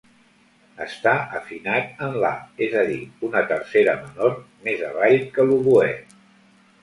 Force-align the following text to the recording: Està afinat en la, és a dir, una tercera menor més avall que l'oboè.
Està 0.83 1.11
afinat 1.39 2.01
en 2.05 2.15
la, 2.23 2.31
és 2.67 2.73
a 2.81 2.85
dir, 2.87 2.97
una 3.29 3.43
tercera 3.53 3.95
menor 4.07 4.33
més 4.69 4.81
avall 4.87 5.19
que 5.37 5.45
l'oboè. 5.51 5.93